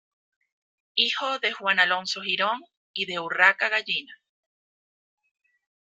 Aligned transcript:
Hijo 0.95 1.37
de 1.37 1.51
Juan 1.51 1.77
Alonso 1.79 2.21
Girón 2.21 2.59
y 2.91 3.05
de 3.05 3.19
Urraca 3.19 3.69
Gallina. 3.69 4.19